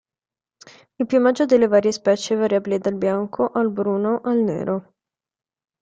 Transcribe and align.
Il 0.97 1.05
piumaggio 1.05 1.45
delle 1.45 1.67
varie 1.67 1.91
specie 1.91 2.33
è 2.33 2.37
variabile 2.39 2.79
dal 2.79 2.95
bianco, 2.95 3.51
al 3.51 3.69
bruno, 3.71 4.21
al 4.21 4.39
nero. 4.39 4.93